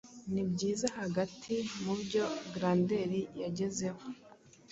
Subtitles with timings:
[0.33, 1.53] Nibyiza hagati
[1.83, 3.11] mubyo Grendel
[3.41, 4.03] yagezeho